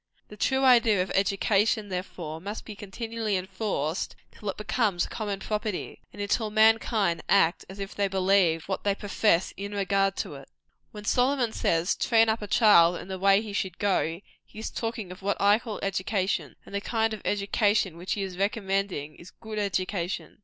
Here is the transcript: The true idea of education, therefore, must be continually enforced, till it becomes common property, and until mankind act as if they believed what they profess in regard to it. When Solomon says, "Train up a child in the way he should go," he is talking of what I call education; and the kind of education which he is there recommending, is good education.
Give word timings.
The 0.29 0.35
true 0.35 0.63
idea 0.63 1.03
of 1.03 1.11
education, 1.13 1.89
therefore, 1.89 2.41
must 2.41 2.65
be 2.65 2.75
continually 2.75 3.37
enforced, 3.37 4.15
till 4.31 4.49
it 4.49 4.57
becomes 4.57 5.05
common 5.05 5.39
property, 5.41 6.01
and 6.11 6.19
until 6.19 6.49
mankind 6.49 7.21
act 7.29 7.65
as 7.69 7.77
if 7.77 7.93
they 7.93 8.07
believed 8.07 8.67
what 8.67 8.83
they 8.83 8.95
profess 8.95 9.53
in 9.57 9.73
regard 9.73 10.15
to 10.15 10.33
it. 10.33 10.49
When 10.89 11.05
Solomon 11.05 11.53
says, 11.53 11.95
"Train 11.95 12.29
up 12.29 12.41
a 12.41 12.47
child 12.47 12.95
in 12.95 13.09
the 13.09 13.19
way 13.19 13.43
he 13.43 13.53
should 13.53 13.77
go," 13.77 14.21
he 14.43 14.57
is 14.57 14.71
talking 14.71 15.11
of 15.11 15.21
what 15.21 15.39
I 15.39 15.59
call 15.59 15.79
education; 15.83 16.55
and 16.65 16.73
the 16.73 16.81
kind 16.81 17.13
of 17.13 17.21
education 17.23 17.95
which 17.95 18.13
he 18.13 18.23
is 18.23 18.33
there 18.37 18.45
recommending, 18.45 19.13
is 19.17 19.29
good 19.29 19.59
education. 19.59 20.39